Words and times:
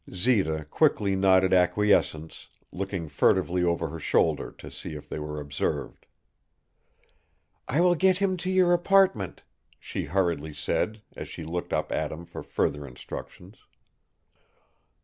Zita 0.11 0.65
quickly 0.67 1.15
nodded 1.15 1.53
acquiescence, 1.53 2.47
looking 2.71 3.07
furtively 3.07 3.63
over 3.63 3.89
her 3.89 3.99
shoulder 3.99 4.51
to 4.53 4.71
see 4.71 4.95
if 4.95 5.07
they 5.07 5.19
were 5.19 5.39
observed. 5.39 6.07
"I 7.67 7.81
will 7.81 7.93
get 7.93 8.17
him 8.17 8.35
to 8.37 8.49
your 8.49 8.73
apartment," 8.73 9.43
she 9.79 10.05
hurriedly 10.05 10.55
said, 10.55 11.03
as 11.15 11.29
she 11.29 11.43
looked 11.43 11.71
up 11.71 11.91
at 11.91 12.11
him 12.11 12.25
for 12.25 12.41
further 12.41 12.83
instructions. 12.87 13.57